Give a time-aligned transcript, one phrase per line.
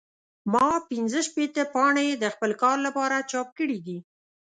[0.53, 3.97] ما پنځه شپېته پاڼې د خپل کار لپاره چاپ کړې دي.